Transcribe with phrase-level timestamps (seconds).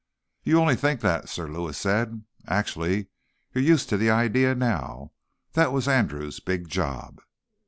[0.43, 2.23] "You only think that," Sir Lewis said.
[2.47, 3.09] "Actually,
[3.53, 5.11] you're used to the idea now.
[5.53, 7.21] That was Andrew's big job."